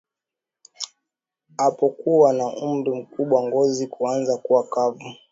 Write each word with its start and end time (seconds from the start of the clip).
apokuwa 1.57 2.33
na 2.33 2.45
umri 2.47 2.91
mkubwa 2.91 3.43
ngozi 3.43 3.87
kuanza 3.87 4.37
kuwa 4.37 4.63
kavu 4.69 5.05